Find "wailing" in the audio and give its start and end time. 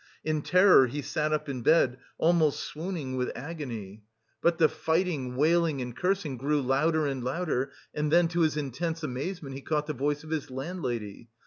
5.35-5.79